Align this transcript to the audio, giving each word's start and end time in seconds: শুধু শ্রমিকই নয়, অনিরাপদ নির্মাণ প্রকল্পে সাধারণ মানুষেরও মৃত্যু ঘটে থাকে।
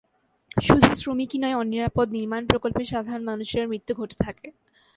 শুধু 0.57 0.89
শ্রমিকই 0.95 1.37
নয়, 1.41 1.59
অনিরাপদ 1.61 2.07
নির্মাণ 2.11 2.41
প্রকল্পে 2.47 2.83
সাধারণ 2.85 3.23
মানুষেরও 3.23 3.71
মৃত্যু 3.71 3.93
ঘটে 3.95 4.15
থাকে। 4.25 4.47